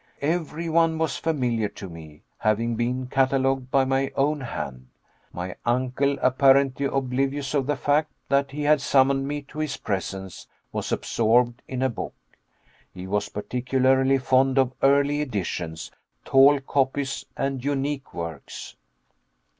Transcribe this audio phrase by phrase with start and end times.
[0.23, 4.87] Every one was familiar to me, having been catalogued by my own hand.
[5.31, 10.47] My uncle, apparently oblivious of the fact that he had summoned me to his presence,
[10.71, 12.15] was absorbed in a book.
[12.91, 15.91] He was particularly fond of early editions,
[16.25, 18.77] tall copies, and unique works.